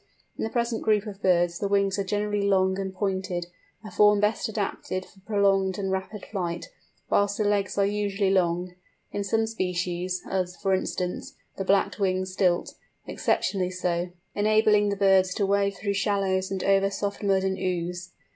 [0.35, 3.45] In the present group of birds the wings are generally long and pointed,
[3.85, 6.69] a form best adapted for prolonged and rapid flight,
[7.11, 12.73] whilst the legs are usually long—in some species, as, for instance, the Black winged Stilt,
[13.05, 18.09] exceptionally so—enabling the birds to wade through shallows and over soft mud and ooze.